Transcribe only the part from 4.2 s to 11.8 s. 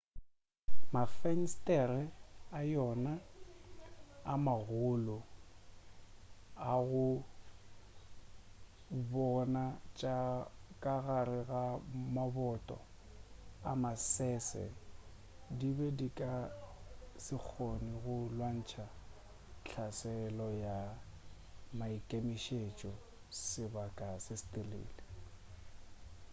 a magolo a go bona tša ka gare le